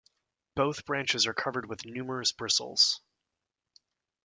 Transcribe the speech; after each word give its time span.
Both 0.55 0.85
branches 0.87 1.27
are 1.27 1.33
covered 1.35 1.69
with 1.69 1.85
numerous 1.85 2.31
bristles. 2.31 3.01